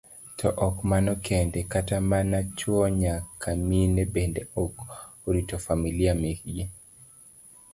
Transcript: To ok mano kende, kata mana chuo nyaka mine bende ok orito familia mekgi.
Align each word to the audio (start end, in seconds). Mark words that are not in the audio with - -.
To 0.37 0.47
ok 0.67 0.75
mano 0.89 1.11
kende, 1.27 1.59
kata 1.73 1.97
mana 2.11 2.37
chuo 2.57 2.81
nyaka 3.01 3.49
mine 3.67 4.03
bende 4.13 4.41
ok 4.63 4.73
orito 5.27 5.55
familia 5.65 6.13
mekgi. 6.21 6.63